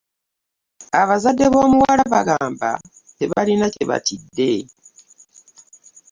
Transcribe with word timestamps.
Abazadde 1.01 1.45
b'omuwala 1.53 2.03
bagamba 2.13 2.69
tebalina 3.17 3.65
kye 3.73 3.83
batidde. 3.89 4.51